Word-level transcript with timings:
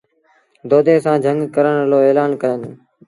دودي 0.69 0.95
سآݩ 1.03 1.21
جھنگ 1.23 1.41
ڪرڻ 1.55 1.75
رو 1.91 1.97
ايلآن 2.05 2.31
ڪيآݩدوݩ۔ 2.41 2.77